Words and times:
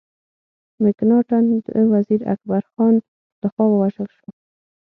مکناټن 0.83 1.45
د 1.65 1.67
وزیر 1.93 2.21
اکبر 2.33 2.63
خان 2.71 2.95
له 3.41 3.47
خوا 3.53 3.65
ووژل 3.69 4.07
سو. 4.17 4.27